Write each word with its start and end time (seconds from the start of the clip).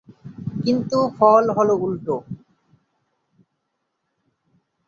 কিন্তু 0.63 0.97
ফল 1.17 1.43
হলো 1.57 1.73
উল্টো। 1.77 2.15